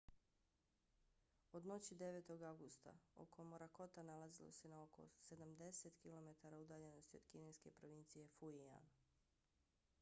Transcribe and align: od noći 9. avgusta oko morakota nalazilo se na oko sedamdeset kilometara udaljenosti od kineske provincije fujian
od 1.57 1.65
noći 1.71 1.95
9. 1.97 2.45
avgusta 2.47 2.93
oko 3.15 3.43
morakota 3.43 4.03
nalazilo 4.07 4.51
se 4.59 4.67
na 4.73 4.81
oko 4.83 5.07
sedamdeset 5.27 5.97
kilometara 5.97 6.57
udaljenosti 6.57 7.17
od 7.17 7.25
kineske 7.27 7.71
provincije 7.71 8.27
fujian 8.27 8.89